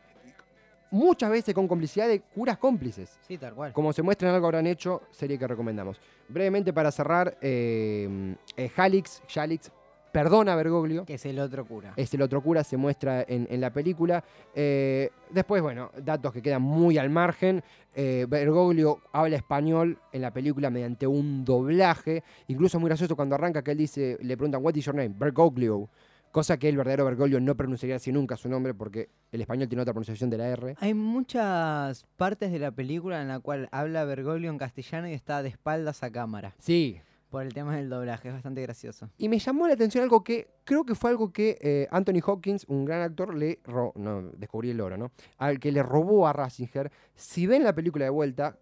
Muchas 0.93 1.31
veces 1.31 1.55
con 1.55 1.67
complicidad 1.67 2.07
de 2.07 2.21
curas 2.21 2.59
cómplices. 2.59 3.17
Sí, 3.27 3.39
tal 3.39 3.55
cual. 3.55 3.73
Como 3.73 3.91
se 3.93 4.03
muestra 4.03 4.29
en 4.29 4.35
algo 4.35 4.45
habrán 4.45 4.67
hecho, 4.67 5.01
serie 5.09 5.39
que 5.39 5.47
recomendamos. 5.47 5.99
Brevemente 6.29 6.71
para 6.71 6.91
cerrar, 6.91 7.35
eh, 7.41 8.35
eh, 8.55 8.69
Jalix, 8.69 9.23
Jalix 9.27 9.71
perdona 10.11 10.53
a 10.53 10.55
Bergoglio. 10.55 11.03
Que 11.03 11.15
es 11.15 11.25
el 11.25 11.39
otro 11.39 11.65
cura. 11.65 11.93
Es 11.97 12.13
el 12.13 12.21
otro 12.21 12.43
cura, 12.43 12.63
se 12.63 12.77
muestra 12.77 13.25
en, 13.27 13.47
en 13.49 13.59
la 13.59 13.73
película. 13.73 14.23
Eh, 14.53 15.09
después, 15.31 15.63
bueno, 15.63 15.89
datos 15.97 16.31
que 16.31 16.43
quedan 16.43 16.61
muy 16.61 16.99
al 16.99 17.09
margen. 17.09 17.63
Eh, 17.95 18.27
Bergoglio 18.29 19.01
habla 19.11 19.37
español 19.37 19.97
en 20.11 20.21
la 20.21 20.31
película 20.31 20.69
mediante 20.69 21.07
un 21.07 21.43
doblaje. 21.43 22.23
Incluso 22.47 22.77
es 22.77 22.81
muy 22.81 22.89
gracioso 22.89 23.15
cuando 23.15 23.33
arranca 23.33 23.63
que 23.63 23.71
él 23.71 23.79
dice, 23.79 24.19
le 24.21 24.37
preguntan, 24.37 24.63
¿What 24.63 24.75
is 24.75 24.85
your 24.85 24.95
name? 24.95 25.15
Bergoglio. 25.17 25.89
Cosa 26.33 26.57
que 26.57 26.67
el 26.67 26.75
verdadero 26.77 27.05
Bergoglio 27.05 27.39
no 27.39 27.55
pronunciaría 27.55 27.97
así 27.97 28.11
nunca 28.11 28.35
su 28.37 28.49
nombre 28.49 28.73
porque 28.73 29.07
el 29.31 29.41
español 29.41 29.69
tiene 29.69 29.83
otra 29.83 29.93
pronunciación 29.93 30.31
de 30.31 30.37
la 30.39 30.47
R. 30.49 30.75
Hay 30.79 30.95
muchas 30.95 32.07
partes 32.17 32.51
de 32.51 32.57
la 32.57 32.71
película 32.71 33.21
en 33.21 33.27
la 33.27 33.39
cual 33.39 33.69
habla 33.71 34.03
Bergoglio 34.03 34.49
en 34.49 34.57
castellano 34.57 35.07
y 35.07 35.13
está 35.13 35.43
de 35.43 35.49
espaldas 35.49 36.01
a 36.01 36.11
cámara. 36.11 36.55
Sí, 36.57 36.99
Por 37.29 37.43
el 37.43 37.53
tema 37.53 37.75
del 37.75 37.87
doblaje, 37.87 38.29
es 38.29 38.33
bastante 38.33 38.63
gracioso. 38.63 39.09
Y 39.19 39.29
me 39.29 39.37
llamó 39.37 39.67
la 39.67 39.75
atención 39.75 40.03
algo 40.03 40.23
que 40.23 40.47
creo 40.63 40.83
que 40.85 40.95
fue 40.95 41.11
algo 41.11 41.31
que 41.31 41.59
eh, 41.61 41.87
Anthony 41.91 42.19
Hopkins, 42.25 42.65
un 42.67 42.83
gran 42.85 43.01
actor, 43.03 43.35
le 43.35 43.59
ro- 43.65 43.93
no, 43.95 44.23
descubrí 44.35 44.71
el 44.71 44.81
oro, 44.81 44.97
¿no? 44.97 45.11
Al 45.37 45.59
que 45.59 45.71
le 45.71 45.83
robó 45.83 46.27
a 46.27 46.33
Ratzinger. 46.33 46.91
Si 47.15 47.45
ven 47.45 47.63
la 47.63 47.73
película 47.75 48.05
de 48.05 48.11
vuelta, 48.11 48.57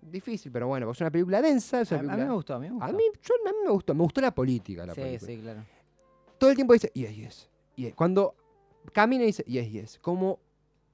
difícil, 0.00 0.50
pero 0.52 0.68
bueno, 0.68 0.88
es 0.90 1.00
una 1.00 1.10
película 1.10 1.42
densa, 1.42 1.80
es 1.80 1.92
A, 1.92 2.02
mí 2.02 2.08
me 2.08 2.30
gustó, 2.30 2.54
a 2.54 2.58
mí 2.60 2.66
me 2.68 2.72
gustó. 2.74 2.86
a 2.86 2.92
mí, 2.92 3.02
yo- 3.20 3.34
a 3.48 3.52
mí 3.52 3.56
me 3.64 3.70
gustó, 3.70 3.94
me 3.96 4.02
gustó 4.02 4.20
la 4.20 4.32
política 4.32 4.86
la 4.86 4.94
sí, 4.94 5.00
película. 5.00 5.26
sí, 5.32 5.38
claro. 5.40 5.60
Todo 6.40 6.48
el 6.48 6.56
tiempo 6.56 6.72
dice, 6.72 6.90
yes, 6.94 7.14
yes, 7.14 7.48
yes. 7.76 7.94
Cuando 7.94 8.34
camina 8.94 9.24
dice, 9.24 9.44
yes, 9.46 9.70
yes. 9.70 9.98
Como 9.98 10.40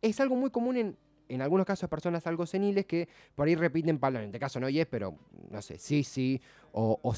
es 0.02 0.18
algo 0.18 0.34
muy 0.34 0.50
común 0.50 0.76
en, 0.76 0.96
en 1.28 1.40
algunos 1.40 1.64
casos 1.64 1.88
personas 1.88 2.26
algo 2.26 2.46
seniles 2.46 2.84
que 2.84 3.08
por 3.36 3.46
ahí 3.46 3.54
repiten 3.54 4.00
palabras. 4.00 4.24
En 4.24 4.30
este 4.30 4.40
caso 4.40 4.58
no 4.58 4.68
yes, 4.68 4.88
pero 4.90 5.14
no 5.48 5.62
sé, 5.62 5.78
sí, 5.78 6.02
sí. 6.02 6.42
O, 6.72 7.14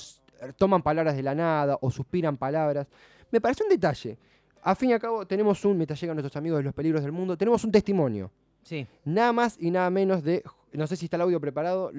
toman 0.59 0.83
palabras 0.83 1.17
de 1.17 1.23
la 1.23 1.35
nada 1.35 1.79
o 1.81 1.91
suspiran 1.91 2.37
palabras. 2.37 2.87
Me 3.31 3.41
parece 3.41 3.63
un 3.63 3.71
detalle. 3.71 4.19
A 4.63 4.75
fin 4.75 4.91
y 4.91 4.93
a 4.93 4.99
cabo, 4.99 5.27
tenemos 5.27 5.65
un, 5.65 5.79
mientras 5.79 5.99
llegan 5.99 6.15
nuestros 6.15 6.37
amigos 6.37 6.59
de 6.59 6.65
los 6.65 6.75
peligros 6.75 7.01
del 7.01 7.13
mundo, 7.13 7.35
tenemos 7.35 7.65
un 7.65 7.73
testimonio. 7.73 8.31
Sí, 8.63 8.87
Nada 9.07 9.33
más 9.33 9.57
y 9.59 9.71
nada 9.71 9.89
menos 9.89 10.23
de. 10.23 10.43
No 10.73 10.87
sé 10.87 10.97
si 10.97 11.07
está 11.07 11.17
el 11.17 11.23
audio 11.23 11.41
preparado. 11.41 11.91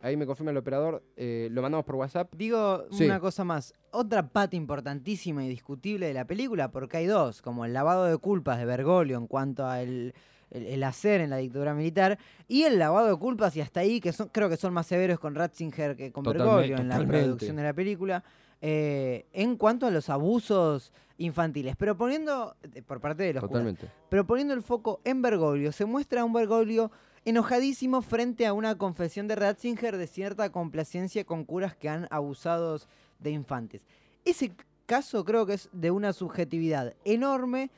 Ahí 0.00 0.16
me 0.16 0.26
confirma 0.26 0.50
el 0.52 0.56
operador. 0.56 1.02
eh, 1.16 1.48
lo 1.50 1.60
mandamos 1.62 1.84
por 1.84 1.96
WhatsApp. 1.96 2.32
Digo 2.36 2.84
Sí. 2.92 3.04
una 3.04 3.20
cosa 3.20 3.44
más. 3.44 3.74
Otra 3.90 4.28
pata 4.28 4.54
importantísima 4.56 5.44
y 5.44 5.48
discutible 5.48 6.06
de 6.06 6.14
la 6.14 6.24
película, 6.26 6.70
porque 6.70 6.98
hay 6.98 7.06
dos, 7.06 7.42
como 7.42 7.64
el 7.64 7.72
lavado 7.72 8.04
de 8.04 8.16
culpas 8.18 8.58
de 8.58 8.64
Bergoglio 8.64 9.18
en 9.18 9.26
cuanto 9.26 9.66
al 9.66 10.14
el, 10.52 10.66
el 10.66 10.82
hacer 10.82 11.20
en 11.20 11.30
la 11.30 11.36
dictadura 11.36 11.74
militar, 11.74 12.18
y 12.48 12.62
el 12.64 12.76
lavado 12.78 13.06
de 13.08 13.16
culpas, 13.16 13.54
y 13.56 13.60
hasta 13.60 13.80
ahí, 13.80 14.00
que 14.00 14.12
son, 14.12 14.28
creo 14.30 14.48
que 14.48 14.56
son 14.56 14.72
más 14.74 14.84
severos 14.86 15.20
con 15.20 15.36
Ratzinger 15.36 15.94
que 15.96 16.10
con 16.10 16.24
Bergoglio 16.24 16.76
en 16.76 16.88
la 16.88 16.96
totalmente. 16.96 17.24
producción 17.26 17.56
de 17.56 17.62
la 17.62 17.72
película, 17.72 18.24
eh, 18.60 19.26
en 19.32 19.54
cuanto 19.56 19.86
a 19.86 19.92
los 19.92 20.08
abusos 20.10 20.92
infantiles. 21.18 21.76
Pero 21.76 21.96
poniendo, 21.96 22.56
eh, 22.74 22.82
por 22.82 23.00
parte 23.00 23.22
de 23.22 23.34
los 23.34 23.42
curas, 23.42 23.52
Totalmente. 23.64 23.88
pero 24.08 24.26
poniendo 24.26 24.52
el 24.54 24.62
foco 24.62 25.00
en 25.04 25.22
Bergoglio, 25.22 25.70
se 25.70 25.84
muestra 25.84 26.22
a 26.22 26.24
un 26.24 26.32
Bergoglio 26.32 26.90
enojadísimo 27.24 28.02
frente 28.02 28.46
a 28.46 28.52
una 28.52 28.76
confesión 28.78 29.28
de 29.28 29.36
Ratzinger 29.36 29.96
de 29.96 30.06
cierta 30.06 30.50
complacencia 30.50 31.24
con 31.24 31.44
curas 31.44 31.76
que 31.76 31.88
han 31.88 32.06
abusado 32.10 32.80
de 33.18 33.30
infantes. 33.30 33.82
Ese 34.24 34.52
caso 34.86 35.24
creo 35.24 35.46
que 35.46 35.54
es 35.54 35.68
de 35.72 35.90
una 35.90 36.12
subjetividad 36.12 36.94
enorme, 37.04 37.70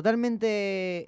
totalmente 0.00 0.46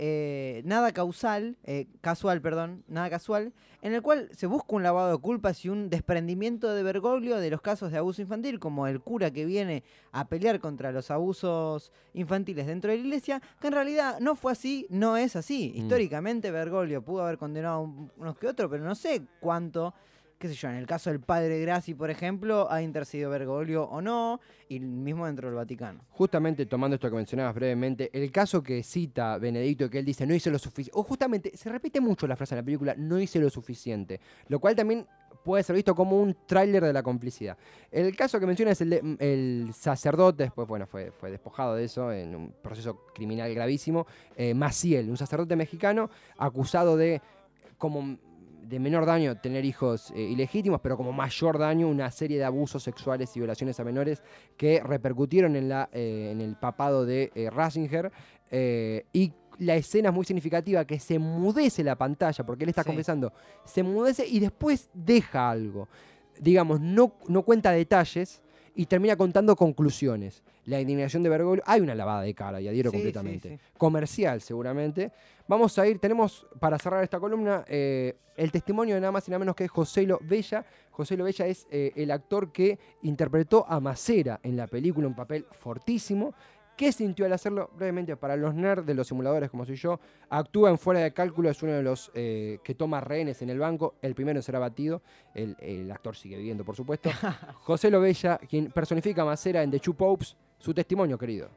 eh, 0.01 0.63
nada 0.65 0.93
causal, 0.93 1.57
eh, 1.65 1.87
casual, 2.01 2.41
perdón, 2.41 2.85
nada 2.89 3.11
casual, 3.11 3.53
en 3.83 3.93
el 3.93 4.01
cual 4.01 4.31
se 4.35 4.47
busca 4.47 4.75
un 4.77 4.83
lavado 4.83 5.13
de 5.13 5.19
culpas 5.19 5.63
y 5.65 5.69
un 5.69 5.91
desprendimiento 5.91 6.73
de 6.73 6.83
Bergoglio 6.83 7.37
de 7.37 7.51
los 7.51 7.61
casos 7.61 7.93
de 7.93 7.99
abuso 7.99 8.23
infantil, 8.23 8.59
como 8.59 8.87
el 8.87 9.01
cura 9.01 9.31
que 9.31 9.45
viene 9.45 9.85
a 10.13 10.27
pelear 10.27 10.59
contra 10.59 10.91
los 10.91 11.11
abusos 11.11 11.93
infantiles 12.15 12.67
dentro 12.67 12.91
de 12.91 12.97
la 12.97 13.05
iglesia, 13.05 13.43
que 13.61 13.67
en 13.67 13.75
realidad 13.75 14.21
no 14.21 14.35
fue 14.37 14.53
así, 14.53 14.87
no 14.89 15.19
es 15.19 15.37
así. 15.37 15.71
Mm. 15.75 15.79
Históricamente 15.83 16.51
Bergoglio 16.51 17.03
pudo 17.03 17.25
haber 17.25 17.37
condenado 17.37 17.83
un- 17.83 18.11
unos 18.17 18.39
que 18.39 18.47
otros, 18.49 18.71
pero 18.71 18.85
no 18.85 18.95
sé 18.95 19.21
cuánto, 19.41 19.93
qué 20.39 20.49
sé 20.49 20.55
yo, 20.55 20.69
en 20.69 20.77
el 20.77 20.87
caso 20.87 21.11
del 21.11 21.21
padre 21.21 21.61
Grassi, 21.61 21.95
por 21.95 22.11
ejemplo, 22.11 22.71
ha 22.71 22.81
intercedido 22.81 23.31
Bergoglio 23.31 23.85
o 23.85 24.01
no, 24.01 24.41
y 24.69 24.79
mismo 24.79 25.27
dentro 25.27 25.49
del 25.49 25.57
Vaticano. 25.57 26.01
Justamente 26.11 26.67
tomando 26.67 26.95
esto 26.95 27.11
que 27.11 27.17
mencionabas 27.17 27.55
brevemente, 27.55 28.11
el 28.13 28.31
caso 28.31 28.63
que 28.63 28.83
cita 28.83 29.37
Benedicto, 29.39 29.91
que 29.91 29.99
él 29.99 30.05
dice 30.05 30.27
no 30.27 30.35
hice 30.35 30.51
lo 30.51 30.59
suficiente, 30.59 30.99
o 30.99 31.03
justamente 31.03 31.57
se 31.57 31.69
repite 31.69 32.01
mucho 32.01 32.27
la 32.27 32.37
frase 32.37 32.55
en 32.55 32.61
la 32.61 32.65
película, 32.65 32.95
no 32.97 33.19
hice 33.19 33.41
lo 33.41 33.51
suficiente, 33.51 34.21
lo 34.47 34.61
cual 34.61 34.77
también 34.77 35.07
puede 35.43 35.65
ser 35.65 35.75
visto 35.75 35.95
como 35.95 36.21
un 36.21 36.37
tráiler 36.47 36.85
de 36.85 36.93
la 36.93 37.03
complicidad. 37.03 37.57
El 37.91 38.15
caso 38.15 38.39
que 38.39 38.47
menciona 38.47 38.73
es 38.73 38.81
el 38.81 39.67
mm, 39.69 39.73
sacerdote, 39.73 40.45
después 40.45 40.69
bueno, 40.69 40.87
fue, 40.87 41.11
fue 41.11 41.33
despojado 41.33 41.75
de 41.75 41.85
eso 41.85 42.13
en 42.13 42.37
un 42.37 42.55
proceso 42.63 43.07
criminal 43.13 43.53
gravísimo, 43.53 44.07
eh, 44.37 44.55
Maciel, 44.55 45.11
un 45.11 45.17
sacerdote 45.17 45.57
mexicano 45.57 46.11
acusado 46.37 46.97
de 46.97 47.21
como 47.79 48.19
de 48.69 48.79
menor 48.79 49.07
daño 49.07 49.37
tener 49.41 49.65
hijos 49.65 50.11
eh, 50.15 50.21
ilegítimos, 50.21 50.81
pero 50.83 50.97
como 50.97 51.13
mayor 51.13 51.59
daño 51.59 51.89
una 51.89 52.11
serie 52.11 52.39
de 52.39 52.45
abusos 52.45 52.83
sexuales 52.83 53.35
y 53.37 53.41
violaciones 53.41 53.81
a 53.81 53.85
menores 53.85 54.23
que 54.57 54.81
repercutieron 54.85 55.57
en, 55.57 55.69
la, 55.69 55.89
eh, 55.93 56.31
en 56.33 56.41
el 56.41 56.57
papado 56.57 57.07
de 57.07 57.31
eh, 57.35 57.49
Ratzinger. 57.51 58.13
y 59.13 59.33
la 59.59 59.75
escena 59.75 60.11
es 60.11 60.15
muy 60.15 60.25
significativa, 60.25 60.85
que 60.85 61.01
se 61.01 61.19
mudece 61.19 61.83
la 61.83 61.97
pantalla, 61.97 62.45
porque 62.47 62.63
él 62.65 62.69
está 62.71 62.83
Sí. 62.85 62.89
confesando, 62.89 63.33
se 63.65 63.83
mudece 63.83 64.25
y 64.27 64.39
después 64.39 64.89
deja 64.95 65.51
algo. 65.51 65.89
Digamos, 66.41 66.81
no, 66.81 67.15
no 67.27 67.43
cuenta 67.43 67.73
detalles 67.73 68.41
y 68.77 68.87
termina 68.87 69.17
contando 69.17 69.57
conclusiones. 69.57 70.45
La 70.69 70.81
indignación 70.81 71.23
de 71.23 71.31
Bergoglio, 71.31 71.63
hay 71.67 71.81
una 71.81 71.95
lavada 71.95 72.21
de 72.23 72.35
cara, 72.35 72.61
y 72.61 72.69
adhiero 72.69 72.91
Sí, 72.91 72.97
completamente. 72.99 73.49
sí. 73.49 73.59
Comercial, 73.79 74.43
seguramente. 74.43 75.11
Vamos 75.47 75.79
a 75.79 75.87
ir, 75.87 75.99
tenemos 75.99 76.47
para 76.61 76.79
cerrar 76.79 77.03
esta 77.03 77.19
columna 77.19 77.65
eh, 77.67 78.17
el 78.37 78.53
testimonio 78.53 78.95
de 78.95 79.01
nada 79.01 79.11
más 79.11 79.27
y 79.27 79.31
nada 79.31 79.39
menos 79.39 79.57
que 79.57 79.67
Joselo 79.67 80.19
Bella. 80.23 80.67
Joselo 80.91 81.25
Bella 81.25 81.47
es 81.47 81.67
eh, 81.71 81.93
el 81.97 82.11
actor 82.11 82.53
que 82.53 82.79
interpretó 83.03 83.65
a 83.67 83.81
Macera 83.81 84.41
en 84.43 84.59
la 84.59 84.67
película, 84.67 85.07
un 85.07 85.17
papel 85.17 85.47
fortísimo. 85.53 86.35
¿Qué 86.77 86.93
sintió 86.93 87.25
al 87.25 87.33
hacerlo? 87.33 87.71
Brevemente, 87.75 88.17
para 88.17 88.37
los 88.37 88.55
nerds 88.55 88.85
de 88.87 88.95
los 88.95 89.09
simuladores 89.09 89.51
como 89.51 89.65
soy 89.65 89.75
yo, 89.77 89.99
actúa 90.29 90.69
en 90.71 90.79
Fuera 90.79 91.01
de 91.01 91.13
Cálculo, 91.15 91.49
es 91.49 91.61
uno 91.63 91.73
de 91.73 91.83
los 91.83 92.13
eh, 92.15 92.59
que 92.63 92.75
toma 92.75 93.01
rehenes 93.01 93.41
en 93.43 93.49
el 93.51 93.59
banco, 93.59 93.95
el 94.03 94.15
primero 94.15 94.39
en 94.39 94.43
ser 94.45 94.55
abatido, 94.55 95.03
el, 95.35 95.57
el 95.61 95.91
actor 95.91 96.15
sigue 96.15 96.37
viviendo, 96.37 96.63
por 96.65 96.77
supuesto. 96.77 97.11
José 97.63 97.91
Bella, 97.91 98.39
quien 98.49 98.71
personifica 98.71 99.23
a 99.23 99.25
Macera 99.25 99.63
en 99.63 99.71
The 99.73 99.81
Two 99.81 99.95
Popes, 99.95 100.37
su 100.59 100.75
testimonio, 100.75 101.17
querido. 101.17 101.51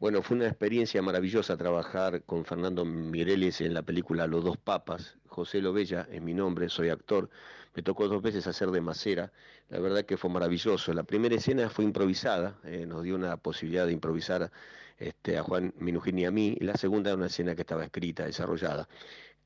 Bueno, 0.00 0.22
fue 0.22 0.36
una 0.36 0.46
experiencia 0.46 1.02
maravillosa 1.02 1.56
trabajar 1.56 2.22
con 2.22 2.44
Fernando 2.44 2.84
Mireles 2.84 3.60
en 3.60 3.74
la 3.74 3.82
película 3.82 4.28
Los 4.28 4.44
dos 4.44 4.56
papas. 4.56 5.18
José 5.26 5.60
Lovella 5.60 6.06
es 6.12 6.22
mi 6.22 6.34
nombre, 6.34 6.68
soy 6.68 6.88
actor. 6.88 7.28
Me 7.74 7.82
tocó 7.82 8.06
dos 8.06 8.22
veces 8.22 8.46
hacer 8.46 8.70
de 8.70 8.80
Macera. 8.80 9.32
La 9.68 9.80
verdad 9.80 10.04
que 10.04 10.16
fue 10.16 10.30
maravilloso. 10.30 10.92
La 10.92 11.02
primera 11.02 11.34
escena 11.34 11.68
fue 11.68 11.84
improvisada, 11.84 12.58
eh, 12.62 12.86
nos 12.86 13.02
dio 13.02 13.16
una 13.16 13.36
posibilidad 13.38 13.86
de 13.86 13.92
improvisar 13.92 14.52
este, 14.98 15.36
a 15.36 15.42
Juan 15.42 15.74
Minujín 15.78 16.18
y 16.20 16.26
a 16.26 16.30
mí. 16.30 16.56
La 16.60 16.76
segunda 16.76 17.10
era 17.10 17.16
una 17.16 17.26
escena 17.26 17.56
que 17.56 17.62
estaba 17.62 17.84
escrita, 17.84 18.24
desarrollada. 18.24 18.88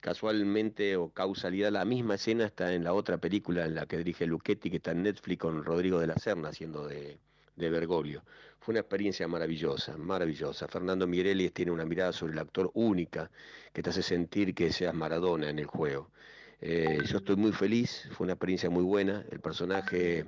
Casualmente 0.00 0.96
o 0.96 1.10
causalidad, 1.10 1.72
la 1.72 1.86
misma 1.86 2.16
escena 2.16 2.44
está 2.44 2.74
en 2.74 2.84
la 2.84 2.92
otra 2.92 3.16
película 3.18 3.64
en 3.64 3.74
la 3.74 3.86
que 3.86 3.96
dirige 3.96 4.26
Luchetti, 4.26 4.68
que 4.68 4.76
está 4.76 4.90
en 4.90 5.04
Netflix 5.04 5.38
con 5.40 5.64
Rodrigo 5.64 5.98
de 5.98 6.08
la 6.08 6.16
Serna 6.16 6.50
haciendo 6.50 6.86
de, 6.86 7.18
de 7.56 7.70
Bergoglio. 7.70 8.22
Fue 8.60 8.72
una 8.72 8.80
experiencia 8.80 9.26
maravillosa, 9.26 9.96
maravillosa. 9.96 10.68
Fernando 10.68 11.06
Mireles 11.06 11.52
tiene 11.52 11.72
una 11.72 11.84
mirada 11.84 12.12
sobre 12.12 12.34
el 12.34 12.38
actor 12.38 12.70
única 12.74 13.30
que 13.72 13.82
te 13.82 13.90
hace 13.90 14.02
sentir 14.02 14.54
que 14.54 14.72
seas 14.72 14.94
Maradona 14.94 15.50
en 15.50 15.58
el 15.58 15.66
juego. 15.66 16.10
Eh, 16.60 17.00
yo 17.04 17.18
estoy 17.18 17.34
muy 17.34 17.50
feliz, 17.50 18.08
fue 18.12 18.24
una 18.24 18.34
experiencia 18.34 18.70
muy 18.70 18.84
buena. 18.84 19.24
El 19.32 19.40
personaje 19.40 20.24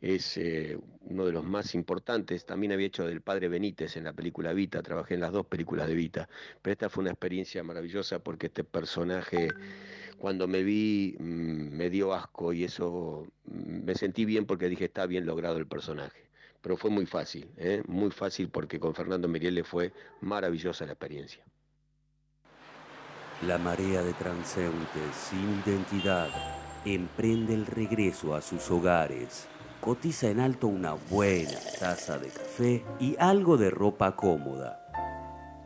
es 0.00 0.36
eh, 0.36 0.78
uno 1.00 1.26
de 1.26 1.32
los 1.32 1.44
más 1.44 1.74
importantes. 1.74 2.46
También 2.46 2.72
había 2.72 2.86
hecho 2.86 3.06
del 3.06 3.22
padre 3.22 3.48
Benítez 3.48 3.96
en 3.96 4.04
la 4.04 4.12
película 4.12 4.52
Vita, 4.52 4.80
trabajé 4.82 5.14
en 5.14 5.20
las 5.20 5.32
dos 5.32 5.46
películas 5.46 5.88
de 5.88 5.94
Vita. 5.94 6.28
Pero 6.62 6.72
esta 6.72 6.88
fue 6.88 7.02
una 7.02 7.10
experiencia 7.10 7.64
maravillosa 7.64 8.20
porque 8.20 8.46
este 8.46 8.62
personaje, 8.62 9.48
cuando 10.18 10.46
me 10.46 10.62
vi, 10.62 11.16
mm, 11.18 11.76
me 11.76 11.90
dio 11.90 12.14
asco 12.14 12.52
y 12.52 12.62
eso 12.62 13.26
mm, 13.46 13.84
me 13.84 13.94
sentí 13.96 14.24
bien 14.24 14.46
porque 14.46 14.68
dije 14.68 14.84
está 14.84 15.06
bien 15.06 15.26
logrado 15.26 15.58
el 15.58 15.66
personaje 15.66 16.23
pero 16.64 16.78
fue 16.78 16.90
muy 16.90 17.04
fácil, 17.04 17.50
¿eh? 17.58 17.82
muy 17.86 18.10
fácil 18.10 18.48
porque 18.48 18.80
con 18.80 18.94
Fernando 18.94 19.28
Miriele 19.28 19.64
fue 19.64 19.92
maravillosa 20.22 20.86
la 20.86 20.92
experiencia. 20.92 21.44
La 23.46 23.58
marea 23.58 24.02
de 24.02 24.14
transeúntes 24.14 25.14
sin 25.14 25.62
identidad 25.66 26.30
emprende 26.86 27.52
el 27.52 27.66
regreso 27.66 28.34
a 28.34 28.40
sus 28.40 28.70
hogares. 28.70 29.46
Cotiza 29.82 30.30
en 30.30 30.40
alto 30.40 30.66
una 30.66 30.94
buena 30.94 31.60
taza 31.78 32.16
de 32.18 32.28
café 32.28 32.82
y 32.98 33.14
algo 33.18 33.58
de 33.58 33.68
ropa 33.68 34.16
cómoda. 34.16 34.80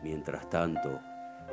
Mientras 0.03 0.51
tanto, 0.51 0.99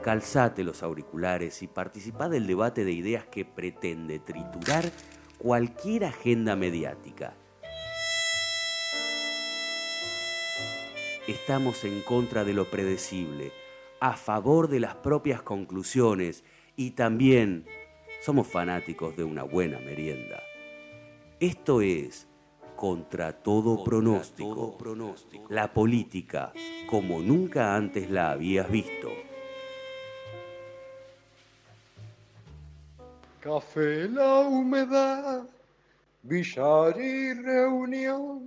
calzate 0.01 0.63
los 0.63 0.81
auriculares 0.81 1.61
y 1.61 1.67
participa 1.67 2.29
del 2.29 2.47
debate 2.47 2.83
de 2.83 2.93
ideas 2.93 3.27
que 3.27 3.45
pretende 3.45 4.17
triturar 4.17 4.85
cualquier 5.37 6.05
agenda 6.05 6.55
mediática. 6.55 7.35
Estamos 11.27 11.83
en 11.85 12.01
contra 12.01 12.43
de 12.43 12.53
lo 12.53 12.69
predecible, 12.69 13.51
a 13.99 14.15
favor 14.15 14.67
de 14.67 14.79
las 14.79 14.93
propias 14.93 15.41
conclusiones 15.41 16.43
y 16.75 16.91
también 16.91 17.65
somos 18.21 18.45
fanáticos 18.45 19.17
de 19.17 19.23
una 19.23 19.41
buena 19.41 19.79
merienda. 19.79 20.43
Esto 21.39 21.81
es 21.81 22.27
contra 22.75 23.33
todo, 23.33 23.83
pronóstico, 23.83 24.77
la 25.49 25.73
política 25.73 26.53
como 26.85 27.19
nunca 27.21 27.75
antes 27.75 28.11
la 28.11 28.29
habías 28.29 28.69
visto. 28.69 29.09
Café 33.39 34.07
la 34.09 34.41
humedad, 34.41 35.41
billar 36.21 36.99
y 36.99 37.33
reunión, 37.33 38.45